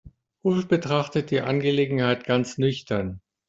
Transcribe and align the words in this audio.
Ulf 0.41 0.67
betrachtet 0.67 1.29
die 1.29 1.41
Angelegenheit 1.41 2.23
ganz 2.23 2.57
nüchtern. 2.57 3.21